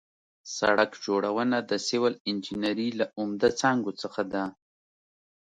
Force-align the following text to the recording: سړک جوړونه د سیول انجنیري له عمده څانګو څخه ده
سړک 0.57 0.91
جوړونه 1.05 1.57
د 1.69 1.71
سیول 1.87 2.13
انجنیري 2.29 2.89
له 2.99 3.05
عمده 3.19 3.49
څانګو 3.59 3.91
څخه 4.01 4.21
ده 4.31 4.43